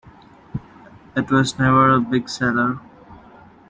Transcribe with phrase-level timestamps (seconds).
[1.15, 2.79] It was never a big seller.